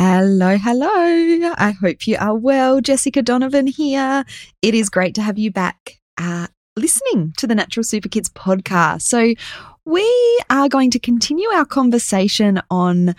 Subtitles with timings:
[0.00, 0.86] Hello, hello.
[1.58, 2.80] I hope you are well.
[2.80, 4.22] Jessica Donovan here.
[4.62, 9.02] It is great to have you back uh, listening to the Natural Super Kids podcast.
[9.02, 9.34] So,
[9.84, 13.16] we are going to continue our conversation on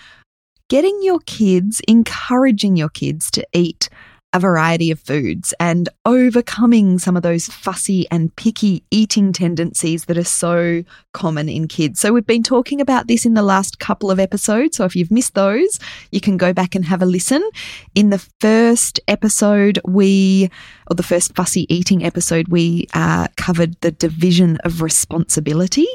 [0.70, 3.90] getting your kids, encouraging your kids to eat
[4.34, 10.18] a variety of foods and overcoming some of those fussy and picky eating tendencies that
[10.18, 10.84] are so
[11.14, 12.00] common in kids.
[12.00, 14.78] So, we've been talking about this in the last couple of episodes.
[14.78, 15.80] So, if you've missed those,
[16.12, 17.48] you can go back and have a listen.
[17.96, 20.52] In the first episode, we,
[20.90, 25.88] or the first fussy eating episode, we uh, covered the division of responsibility.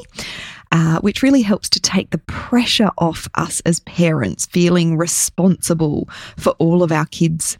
[0.72, 6.50] Uh, which really helps to take the pressure off us as parents feeling responsible for
[6.58, 7.56] all of our kids'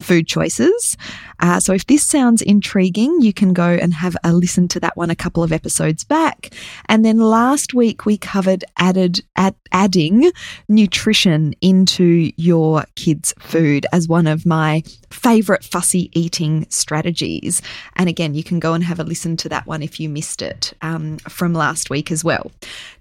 [0.00, 0.96] food choices.
[1.40, 4.96] Uh, so if this sounds intriguing, you can go and have a listen to that
[4.96, 6.50] one a couple of episodes back.
[6.88, 10.30] And then last week we covered added add, adding
[10.68, 17.62] nutrition into your kids' food as one of my favorite fussy eating strategies.
[17.96, 20.42] And again, you can go and have a listen to that one if you missed
[20.42, 22.50] it um, from last week as well.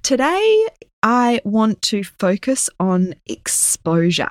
[0.03, 0.67] Today,
[1.03, 4.29] I want to focus on exposure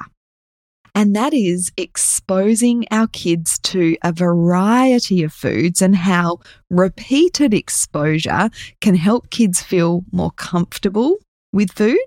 [0.96, 6.38] and that is exposing our kids to a variety of foods and how
[6.70, 8.48] repeated exposure
[8.80, 11.18] can help kids feel more comfortable
[11.52, 12.00] with food.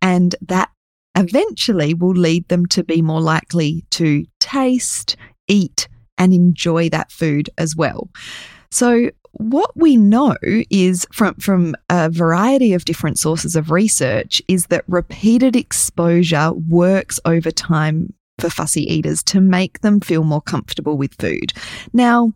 [0.00, 0.70] And that
[1.14, 5.14] eventually will lead them to be more likely to taste,
[5.46, 8.08] eat, and enjoy that food as well.
[8.70, 14.66] So, what we know is from, from a variety of different sources of research is
[14.66, 20.98] that repeated exposure works over time for fussy eaters to make them feel more comfortable
[20.98, 21.52] with food.
[21.92, 22.32] Now,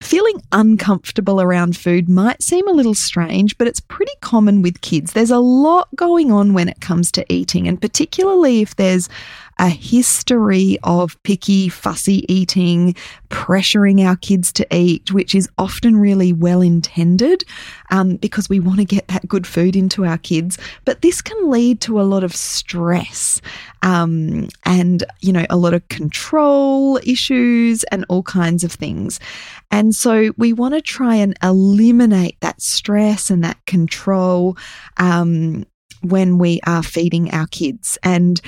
[0.00, 5.12] Feeling uncomfortable around food might seem a little strange, but it's pretty common with kids.
[5.12, 9.08] There's a lot going on when it comes to eating, and particularly if there's
[9.58, 12.94] a history of picky, fussy eating,
[13.28, 17.44] pressuring our kids to eat, which is often really well intended
[17.90, 20.58] um, because we want to get that good food into our kids.
[20.84, 23.40] But this can lead to a lot of stress
[23.82, 29.20] um, and, you know, a lot of control issues and all kinds of things.
[29.70, 34.56] And so we want to try and eliminate that stress and that control
[34.96, 35.66] um,
[36.02, 37.98] when we are feeding our kids.
[38.02, 38.40] And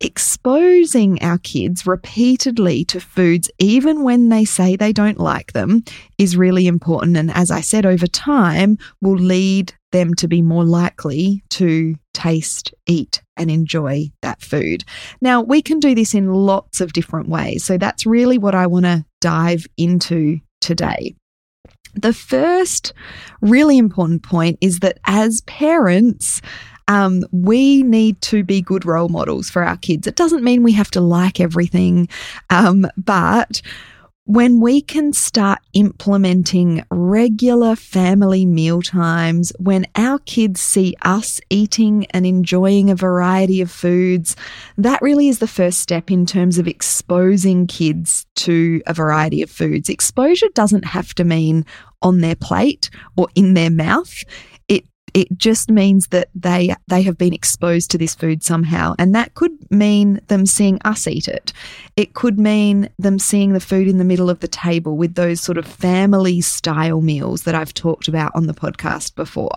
[0.00, 5.84] exposing our kids repeatedly to foods, even when they say they don't like them,
[6.18, 7.16] is really important.
[7.16, 12.74] And as I said, over time, will lead them to be more likely to taste,
[12.86, 14.84] eat, and enjoy that food.
[15.20, 17.64] Now, we can do this in lots of different ways.
[17.64, 21.14] So that's really what I want to dive into today.
[21.94, 22.92] The first
[23.40, 26.42] really important point is that as parents,
[26.88, 30.06] um, we need to be good role models for our kids.
[30.06, 32.08] It doesn't mean we have to like everything,
[32.50, 33.62] um, but
[34.26, 42.06] when we can start implementing regular family meal times, when our kids see us eating
[42.06, 44.34] and enjoying a variety of foods,
[44.76, 49.50] that really is the first step in terms of exposing kids to a variety of
[49.50, 49.88] foods.
[49.88, 51.64] Exposure doesn't have to mean
[52.02, 54.24] on their plate or in their mouth.
[55.16, 59.32] It just means that they they have been exposed to this food somehow, and that
[59.32, 61.54] could mean them seeing us eat it.
[61.96, 65.40] It could mean them seeing the food in the middle of the table with those
[65.40, 69.56] sort of family style meals that I've talked about on the podcast before.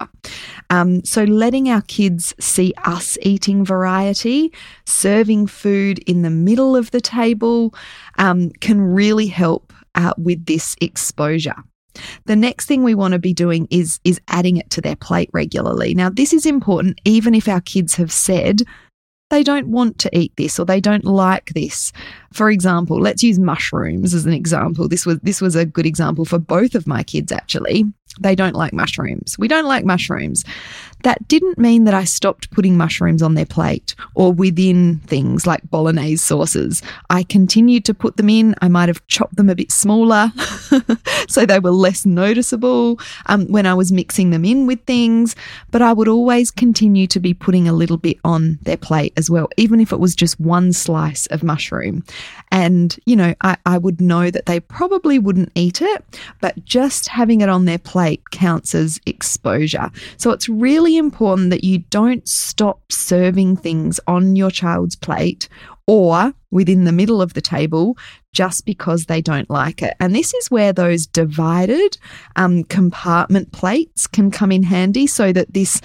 [0.70, 4.54] Um, so letting our kids see us eating variety,
[4.86, 7.76] serving food in the middle of the table,
[8.18, 11.56] um, can really help uh, with this exposure.
[12.26, 15.30] The next thing we want to be doing is is adding it to their plate
[15.34, 15.94] regularly.
[15.94, 18.64] Now, this is important even if our kids have said
[19.30, 21.92] they don't want to eat this or they don't like this.
[22.34, 24.88] For example, let's use mushrooms as an example.
[24.88, 27.86] This was this was a good example for both of my kids actually.
[28.20, 29.38] They don't like mushrooms.
[29.38, 30.44] We don't like mushrooms.
[31.04, 35.70] That didn't mean that I stopped putting mushrooms on their plate or within things like
[35.70, 36.82] bolognese sauces.
[37.10, 38.56] I continued to put them in.
[38.62, 40.32] I might have chopped them a bit smaller
[41.28, 45.36] so they were less noticeable um, when I was mixing them in with things,
[45.72, 49.30] but I would always continue to be putting a little bit on their plate as
[49.30, 52.04] well, even if it was just one slice of mushroom.
[52.52, 56.04] And, you know, I, I would know that they probably wouldn't eat it,
[56.42, 59.92] but just having it on their plate counts as exposure.
[60.18, 65.50] So it's really important that you don't stop serving things on your child's plate
[65.88, 67.98] or within the middle of the table
[68.34, 69.96] just because they don't like it.
[70.00, 71.98] And this is where those divided
[72.36, 75.82] um, compartment plates can come in handy so that this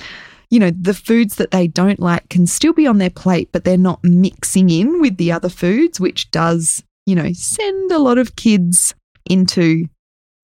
[0.51, 3.65] you know, the foods that they don't like can still be on their plate, but
[3.65, 8.19] they're not mixing in with the other foods, which does, you know, send a lot
[8.19, 8.95] of kids
[9.29, 9.87] into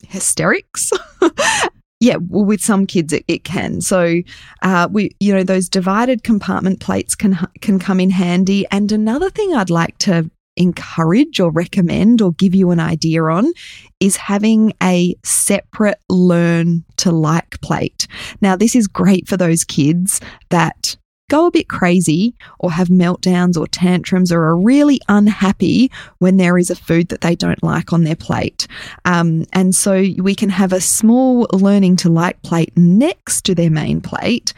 [0.08, 0.90] hysterics.
[2.00, 3.82] yeah, well, with some kids it, it can.
[3.82, 4.22] So,
[4.62, 8.66] uh, we, you know, those divided compartment plates can can come in handy.
[8.70, 13.52] And another thing I'd like to encourage or recommend or give you an idea on
[14.00, 18.06] is having a separate learn to like plate.
[18.40, 20.96] Now, this is great for those kids that
[21.30, 26.58] go a bit crazy or have meltdowns or tantrums or are really unhappy when there
[26.58, 28.66] is a food that they don't like on their plate.
[29.04, 33.70] Um, and so we can have a small learning to like plate next to their
[33.70, 34.52] main plate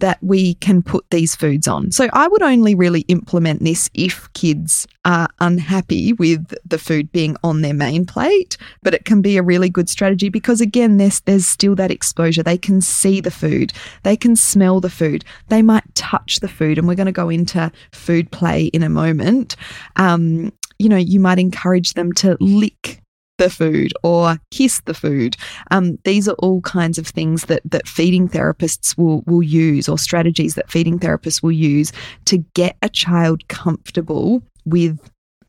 [0.00, 1.90] that we can put these foods on.
[1.90, 7.36] So I would only really implement this if kids are unhappy with the food being
[7.42, 11.20] on their main plate, but it can be a really good strategy because again there's
[11.20, 12.42] there's still that exposure.
[12.42, 13.72] They can see the food,
[14.02, 17.28] they can smell the food, they might touch the food, and we're going to go
[17.28, 19.56] into food play in a moment.
[19.96, 23.00] Um, you know, you might encourage them to lick
[23.38, 25.36] the food or kiss the food.
[25.70, 29.98] Um, these are all kinds of things that that feeding therapists will will use, or
[29.98, 31.92] strategies that feeding therapists will use
[32.26, 34.98] to get a child comfortable with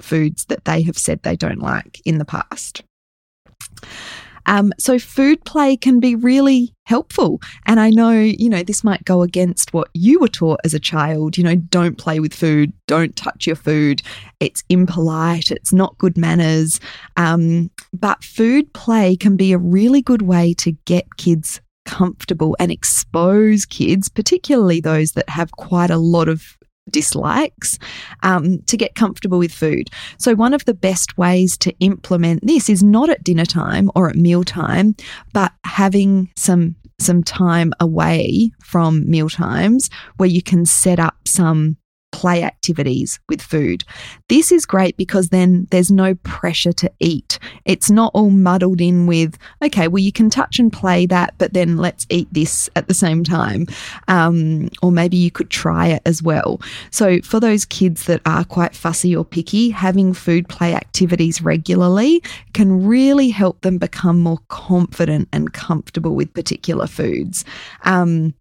[0.01, 2.83] foods that they have said they don't like in the past.
[4.49, 7.39] Um, so food play can be really helpful.
[7.67, 10.79] And I know, you know, this might go against what you were taught as a
[10.79, 11.37] child.
[11.37, 14.01] You know, don't play with food, don't touch your food.
[14.39, 16.79] It's impolite, it's not good manners.
[17.15, 22.71] Um, but food play can be a really good way to get kids comfortable and
[22.71, 26.57] expose kids, particularly those that have quite a lot of
[26.91, 27.79] dislikes
[28.23, 29.89] um, to get comfortable with food.
[30.17, 34.09] So, one of the best ways to implement this is not at dinner time or
[34.09, 34.95] at meal time,
[35.33, 41.77] but having some some time away from meal times where you can set up some
[42.11, 43.83] play activities with food.
[44.27, 47.39] This is great because then there's no pressure to eat.
[47.65, 51.53] It's not all muddled in with, okay, well, you can touch and play that, but
[51.53, 53.67] then let's eat this at the same time.
[54.07, 56.59] Um, or maybe you could try it as well.
[56.91, 62.21] So, for those kids that are quite fussy or picky, having food play activities regularly
[62.53, 67.45] can really help them become more confident and comfortable with particular foods.
[67.83, 68.33] Um,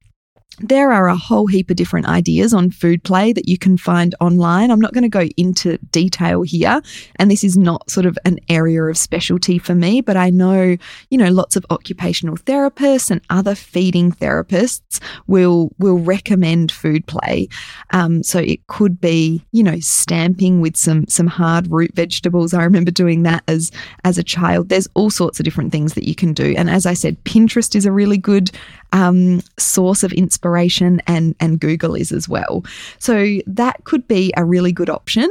[0.61, 4.15] there are a whole heap of different ideas on food play that you can find
[4.21, 4.71] online.
[4.71, 6.83] I'm not going to go into detail here,
[7.17, 10.77] and this is not sort of an area of specialty for me, but I know,
[11.11, 17.49] you know, lots of occupational therapists and other feeding therapists will will recommend food play.
[17.91, 22.55] Um, so it could be, you know, stamping with some some hard root vegetables.
[22.55, 23.71] I remember doing that as
[24.05, 24.69] as a child.
[24.69, 27.77] There's all sorts of different things that you can do, and as I said, Pinterest
[27.77, 28.51] is a really good
[28.93, 32.65] um, source of inspiration, and and Google is as well.
[32.99, 35.31] So that could be a really good option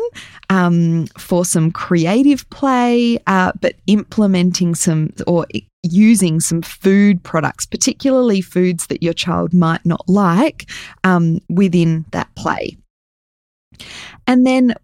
[0.49, 5.45] um, for some creative play, uh, but implementing some or
[5.83, 10.69] using some food products, particularly foods that your child might not like,
[11.03, 12.77] um, within that play.
[14.25, 14.75] And then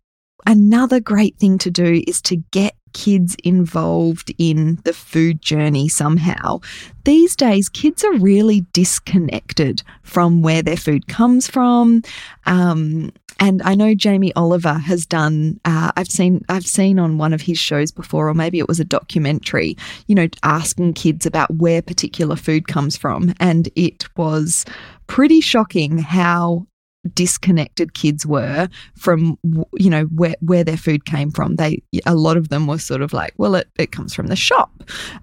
[0.45, 6.59] another great thing to do is to get kids involved in the food journey somehow.
[7.03, 12.01] These days, kids are really disconnected from where their food comes from.
[12.45, 15.59] Um, and I know Jamie Oliver has done.
[15.65, 16.45] Uh, I've seen.
[16.49, 19.75] I've seen on one of his shows before, or maybe it was a documentary.
[20.07, 24.65] You know, asking kids about where particular food comes from, and it was
[25.07, 26.67] pretty shocking how
[27.13, 29.37] disconnected kids were from
[29.73, 31.55] you know where where their food came from.
[31.55, 34.35] They a lot of them were sort of like well it, it comes from the
[34.35, 34.71] shop.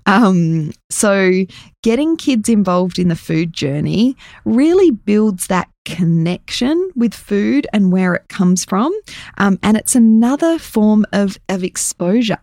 [0.07, 1.45] Um, so
[1.83, 8.15] getting kids involved in the food journey really builds that connection with food and where
[8.15, 8.93] it comes from.
[9.39, 12.39] Um, and it's another form of of exposure.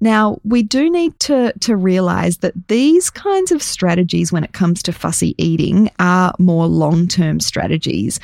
[0.00, 4.82] Now, we do need to, to realize that these kinds of strategies, when it comes
[4.82, 8.20] to fussy eating, are more long term strategies.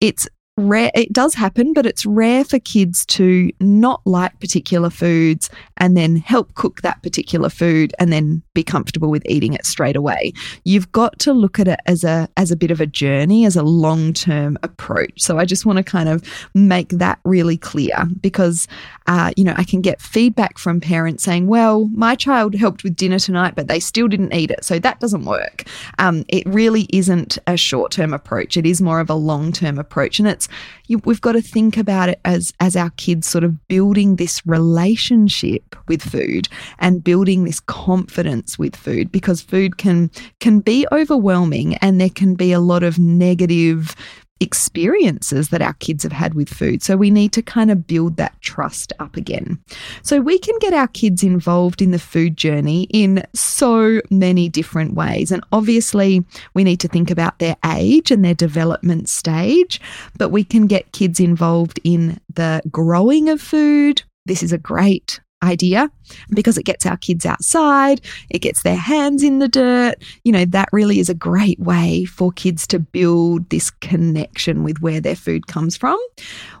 [0.00, 5.50] It's rare it does happen but it's rare for kids to not like particular foods
[5.76, 9.96] and then help cook that particular food and then be comfortable with eating it straight
[9.96, 10.32] away.
[10.64, 13.56] You've got to look at it as a as a bit of a journey as
[13.56, 15.20] a long-term approach.
[15.20, 16.22] So i just want to kind of
[16.54, 18.66] make that really clear because
[19.06, 22.96] uh, you know i can get feedback from parents saying well my child helped with
[22.96, 24.64] dinner tonight but they still didn't eat it.
[24.64, 25.64] So that doesn't work.
[25.98, 28.56] Um, it really isn't a short-term approach.
[28.56, 30.45] It is more of a long-term approach and it's
[30.86, 34.44] you, we've got to think about it as as our kids sort of building this
[34.46, 36.48] relationship with food
[36.78, 40.10] and building this confidence with food because food can
[40.40, 43.94] can be overwhelming and there can be a lot of negative
[44.40, 46.82] experiences that our kids have had with food.
[46.82, 49.58] So we need to kind of build that trust up again.
[50.02, 54.94] So we can get our kids involved in the food journey in so many different
[54.94, 55.32] ways.
[55.32, 56.24] And obviously,
[56.54, 59.80] we need to think about their age and their development stage,
[60.18, 64.02] but we can get kids involved in the growing of food.
[64.26, 65.90] This is a great idea
[66.30, 68.00] because it gets our kids outside,
[68.30, 69.96] it gets their hands in the dirt.
[70.24, 74.80] You know, that really is a great way for kids to build this connection with
[74.80, 75.98] where their food comes from.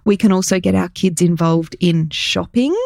[0.04, 2.76] We can also get our kids involved in shopping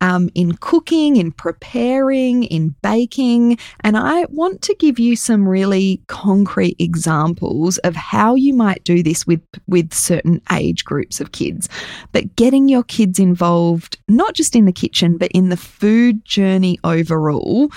[0.00, 3.58] um, in cooking, in preparing, in baking.
[3.80, 9.02] And I want to give you some really concrete examples of how you might do
[9.02, 11.68] this with, with certain age groups of kids.
[12.12, 16.78] But getting your kids involved, not just in the kitchen, but in the food journey
[16.84, 17.70] overall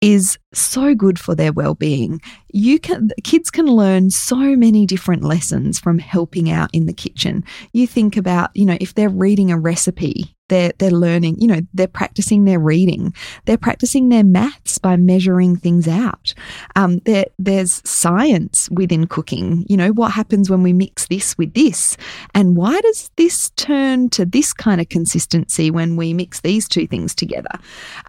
[0.00, 2.20] is so good for their well-being.
[2.52, 7.44] You can kids can learn so many different lessons from helping out in the kitchen.
[7.72, 11.60] You think about, you know, if they're reading a recipe, they're they're learning, you know,
[11.74, 13.14] they're practicing their reading.
[13.44, 16.34] They're practicing their maths by measuring things out.
[16.76, 19.64] Um, there, there's science within cooking.
[19.68, 21.96] You know, what happens when we mix this with this,
[22.34, 26.86] and why does this turn to this kind of consistency when we mix these two
[26.86, 27.50] things together?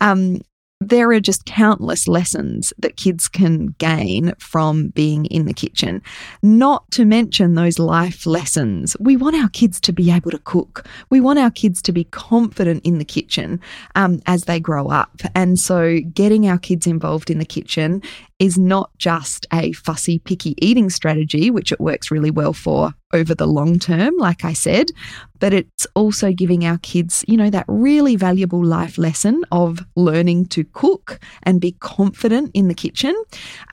[0.01, 0.41] Um,
[0.79, 6.01] there are just countless lessons that kids can gain from being in the kitchen,
[6.41, 8.95] not to mention those life lessons.
[8.97, 10.87] We want our kids to be able to cook.
[11.09, 13.59] We want our kids to be confident in the kitchen
[13.95, 15.21] um, as they grow up.
[15.35, 18.01] And so, getting our kids involved in the kitchen
[18.39, 23.35] is not just a fussy, picky eating strategy, which it works really well for over
[23.35, 24.91] the long term, like I said,
[25.39, 30.47] but it's also giving our kids, you know, that really valuable life lesson of learning
[30.47, 33.15] to cook and be confident in the kitchen,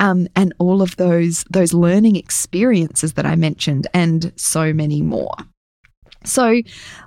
[0.01, 5.35] um, and all of those those learning experiences that I mentioned, and so many more.
[6.25, 6.61] So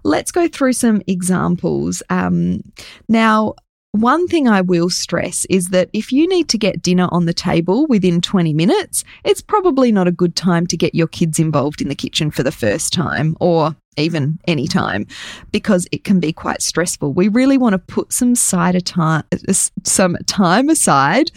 [0.03, 2.01] let's go through some examples.
[2.09, 2.61] Um,
[3.09, 3.55] now,
[3.91, 7.33] one thing I will stress is that if you need to get dinner on the
[7.33, 11.81] table within 20 minutes, it's probably not a good time to get your kids involved
[11.81, 15.07] in the kitchen for the first time or even any time
[15.51, 17.13] because it can be quite stressful.
[17.13, 19.23] We really want to put some side time
[19.83, 21.31] some time aside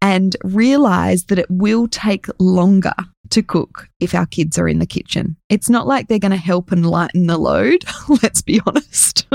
[0.00, 2.94] and realize that it will take longer
[3.30, 5.36] to cook if our kids are in the kitchen.
[5.48, 7.84] It's not like they're going to help and lighten the load,
[8.22, 9.26] let's be honest.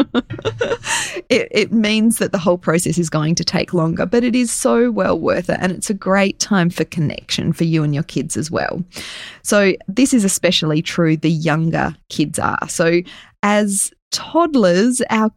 [1.30, 4.52] it, it, means that the whole process is going to take longer, but it is
[4.52, 5.58] so well worth it.
[5.60, 8.84] And it's a great time for connection for you and your kids as well.
[9.42, 12.68] So, this is especially true the younger kids are.
[12.70, 13.02] So,
[13.42, 15.32] as toddlers, our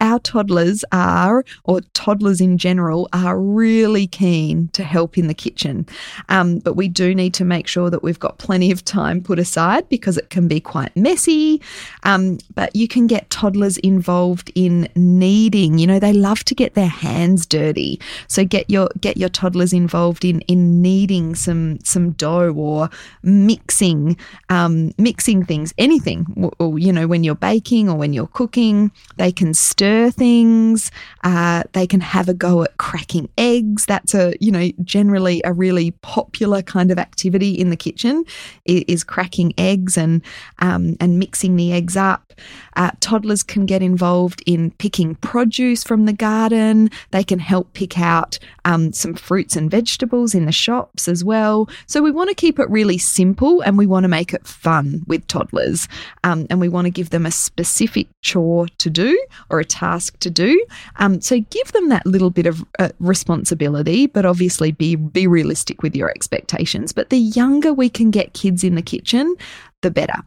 [0.00, 5.86] our toddlers are, or toddlers in general, are really keen to help in the kitchen.
[6.28, 9.38] Um, but we do need to make sure that we've got plenty of time put
[9.38, 11.62] aside because it can be quite messy.
[12.02, 15.78] Um, but you can get toddlers involved in kneading.
[15.78, 18.00] You know, they love to get their hands dirty.
[18.26, 22.90] So get your get your toddlers involved in in kneading some some dough or
[23.22, 24.16] mixing
[24.48, 26.52] um, mixing things, anything.
[26.58, 28.90] Or you know, when you're baking or when you're cooking.
[29.16, 30.90] They can stir things.
[31.22, 33.86] Uh, they can have a go at cracking eggs.
[33.86, 38.24] That's a, you know, generally a really popular kind of activity in the kitchen
[38.64, 40.22] is cracking eggs and,
[40.58, 42.32] um, and mixing the eggs up.
[42.76, 46.90] Uh, toddlers can get involved in picking produce from the garden.
[47.10, 51.68] They can help pick out um, some fruits and vegetables in the shops as well.
[51.86, 55.02] So we want to keep it really simple and we want to make it fun
[55.06, 55.88] with toddlers.
[56.24, 59.18] Um, and we want to give them a specific chore to do
[59.50, 60.64] or a task to do.
[60.96, 65.82] Um, so give them that little bit of uh, responsibility, but obviously be be realistic
[65.82, 66.92] with your expectations.
[66.92, 69.34] But the younger we can get kids in the kitchen,
[69.82, 70.22] the better.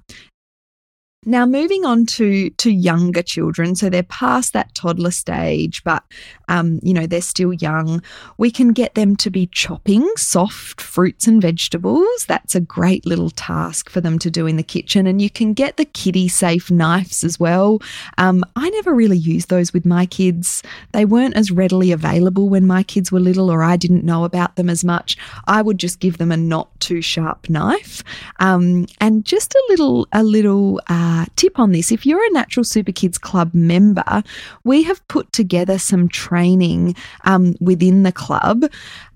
[1.26, 6.02] Now, moving on to to younger children, so they're past that toddler stage, but
[6.48, 8.02] um, you know they're still young.
[8.38, 12.24] We can get them to be chopping soft fruits and vegetables.
[12.26, 15.54] That's a great little task for them to do in the kitchen, and you can
[15.54, 17.82] get the kiddie safe knives as well.
[18.18, 20.64] Um, I never really used those with my kids.
[20.94, 24.56] They weren't as readily available when my kids were little, or I didn't know about
[24.56, 25.18] them as much.
[25.48, 28.06] I would just give them a not too sharp knife,
[28.40, 30.80] um, and just a little a little.
[30.88, 34.24] Uh, uh, tip on this if you're a Natural Super Kids Club member,
[34.64, 38.66] we have put together some training um, within the club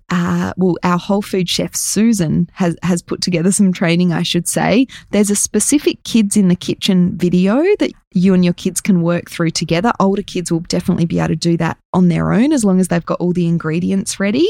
[0.10, 4.48] uh, well, our whole food chef Susan has has put together some training, I should
[4.48, 4.86] say.
[5.10, 9.30] There's a specific kids in the kitchen video that you and your kids can work
[9.32, 9.92] through together.
[10.00, 12.88] Older kids will definitely be able to do that on their own as long as
[12.88, 14.48] they've got all the ingredients ready.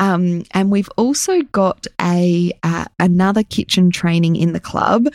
[0.00, 5.08] Um, and we've also got a uh, another kitchen training in the club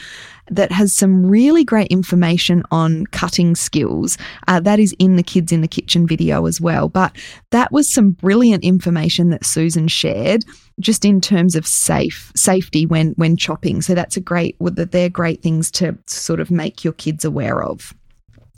[0.49, 4.17] that has some really great information on cutting skills.
[4.47, 6.87] Uh, that is in the Kids in the Kitchen video as well.
[6.89, 7.15] But
[7.51, 10.45] that was some brilliant information that Susan shared
[10.79, 13.81] just in terms of safe safety when when chopping.
[13.81, 17.63] So that's a great that they're great things to sort of make your kids aware
[17.63, 17.93] of.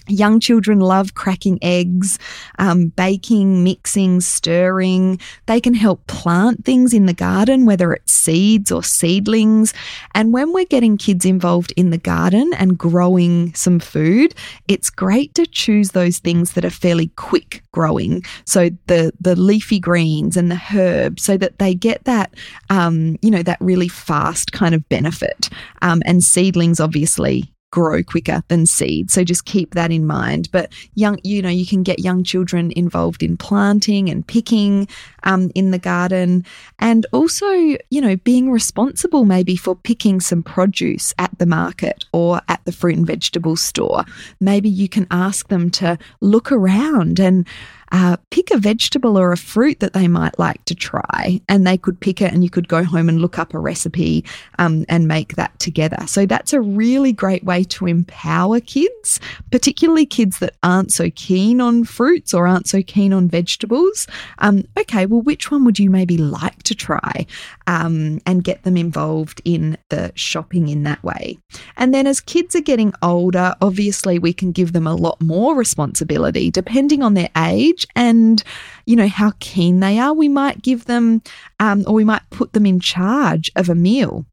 [0.10, 2.20] Young children love cracking eggs,
[2.58, 5.20] um, baking, mixing, stirring.
[5.46, 9.74] They can help plant things in the garden, whether it's seeds or seedlings.
[10.14, 14.36] And when we're getting kids involved in the garden and growing some food,
[14.68, 18.24] it's great to choose those things that are fairly quick growing.
[18.46, 22.34] So the the leafy greens and the herbs, so that they get that
[22.70, 25.50] um, you know that really fast kind of benefit.
[25.82, 29.12] Um, and seedlings, obviously, grow quicker than seed.
[29.12, 30.50] So just keep that in mind.
[30.52, 34.88] But young, you know, you can get young children involved in planting and picking
[35.24, 36.46] um, in the garden,
[36.80, 42.42] and also, you know, being responsible maybe for picking some produce at the market or
[42.48, 44.04] at the fruit and vegetable store.
[44.40, 47.48] Maybe you can ask them to look around and
[47.92, 51.78] uh, pick a vegetable or a fruit that they might like to try, and they
[51.78, 54.26] could pick it, and you could go home and look up a recipe
[54.58, 55.98] um, and make that together.
[56.08, 59.20] So that's a really great way to empower kids,
[59.52, 64.08] particularly kids that aren't so keen on fruits or aren't so keen on vegetables.
[64.40, 67.26] Um, okay, well, which one would you maybe like to try,
[67.68, 71.38] um, and get them involved in the shopping in that way.
[71.78, 75.56] And then as kids are getting older, obviously we can give them a lot more
[75.56, 78.44] responsibility depending on their age and,
[78.86, 80.14] you know, how keen they are.
[80.14, 81.22] We might give them,
[81.60, 84.26] um, or we might put them in charge of a meal.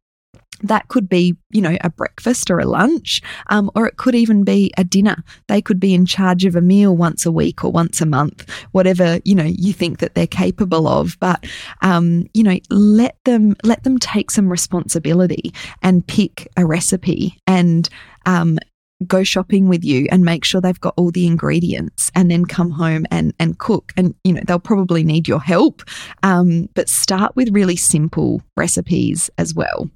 [0.63, 4.43] That could be, you know, a breakfast or a lunch, um, or it could even
[4.43, 5.23] be a dinner.
[5.49, 8.49] They could be in charge of a meal once a week or once a month,
[8.73, 11.19] whatever you know you think that they're capable of.
[11.21, 11.45] But
[11.83, 17.87] um, you know, let them let them take some responsibility and pick a recipe and
[18.25, 18.59] um,
[19.07, 22.71] go shopping with you and make sure they've got all the ingredients and then come
[22.71, 23.93] home and, and cook.
[23.97, 25.83] And, you know, they'll probably need your help,
[26.23, 29.91] um, but start with really simple recipes as well.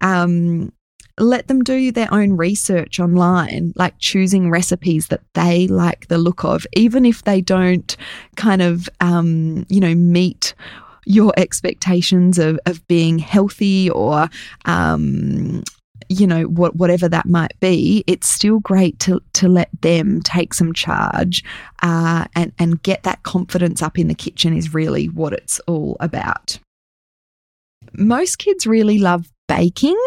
[0.00, 0.72] Um,
[1.20, 6.44] let them do their own research online, like choosing recipes that they like the look
[6.44, 7.96] of, even if they don't
[8.36, 10.54] kind of, um, you know, meet
[11.04, 14.28] your expectations of, of being healthy or
[14.64, 15.62] um,
[16.12, 20.54] you know what whatever that might be it's still great to to let them take
[20.54, 21.44] some charge
[21.82, 25.96] uh, and and get that confidence up in the kitchen is really what it's all
[26.00, 26.58] about.
[27.94, 29.98] Most kids really love baking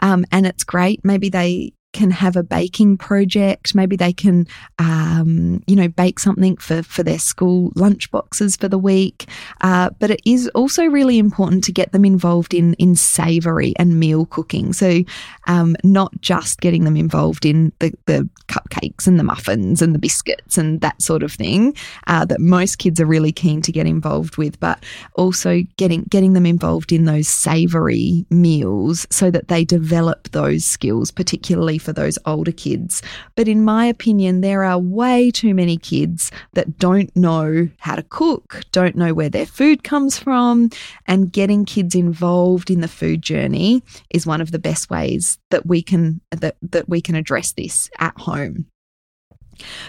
[0.00, 1.00] um, and it's great.
[1.04, 3.74] Maybe they can have a baking project.
[3.74, 4.46] Maybe they can,
[4.78, 9.28] um, you know, bake something for, for their school lunch boxes for the week.
[9.60, 13.98] Uh, but it is also really important to get them involved in in savoury and
[13.98, 14.72] meal cooking.
[14.72, 15.02] So,
[15.48, 19.98] um, not just getting them involved in the, the cupcakes and the muffins and the
[19.98, 21.74] biscuits and that sort of thing
[22.06, 26.34] uh, that most kids are really keen to get involved with, but also getting getting
[26.34, 32.18] them involved in those savoury meals so that they develop those skills, particularly for those
[32.26, 33.02] older kids.
[33.34, 38.02] But in my opinion, there are way too many kids that don't know how to
[38.02, 40.70] cook, don't know where their food comes from,
[41.06, 45.66] and getting kids involved in the food journey is one of the best ways that
[45.66, 48.66] we can that, that we can address this at home.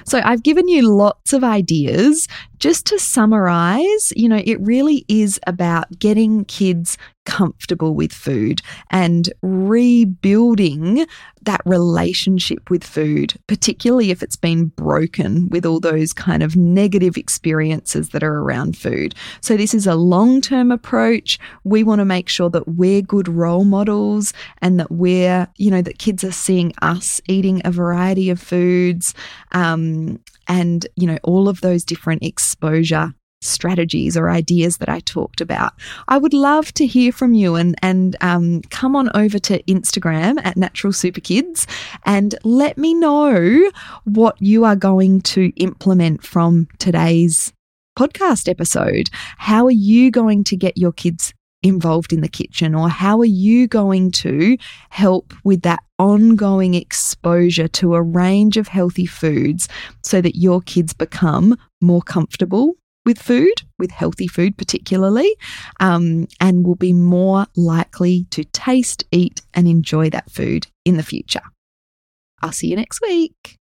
[0.06, 2.28] So, I've given you lots of ideas
[2.62, 6.96] just to summarize, you know, it really is about getting kids
[7.26, 11.06] comfortable with food and rebuilding
[11.44, 17.18] that relationship with food, particularly if it's been broken with all those kind of negative
[17.18, 19.16] experiences that are around food.
[19.42, 21.40] So, this is a long term approach.
[21.64, 25.82] We want to make sure that we're good role models and that we're, you know,
[25.82, 29.16] that kids are seeing us eating a variety of foods
[29.52, 35.42] um, and, you know, all of those different exposure strategies or ideas that I talked
[35.42, 35.74] about.
[36.08, 40.40] I would love to hear from you and and um, come on over to Instagram
[40.44, 41.66] at Natural Super Kids
[42.06, 43.72] and let me know
[44.04, 47.52] what you are going to implement from today's
[47.98, 49.10] podcast episode.
[49.38, 53.26] How are you going to get your kids involved in the kitchen or how are
[53.26, 54.58] you going to
[54.90, 59.68] help with that ongoing exposure to a range of healthy foods
[60.02, 62.74] so that your kids become more comfortable
[63.06, 65.36] with food, with healthy food particularly,
[65.80, 71.04] um, and will be more likely to taste, eat, and enjoy that food in the
[71.04, 71.42] future.
[72.42, 73.58] I'll see you next week.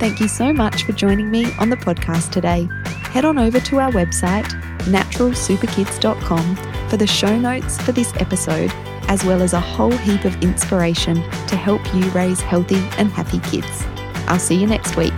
[0.00, 2.68] Thank you so much for joining me on the podcast today.
[3.12, 4.46] Head on over to our website,
[4.84, 6.56] naturalsuperkids.com,
[6.88, 8.72] for the show notes for this episode
[9.10, 11.16] as well as a whole heap of inspiration
[11.48, 13.84] to help you raise healthy and happy kids.
[14.26, 15.12] I'll see you next week.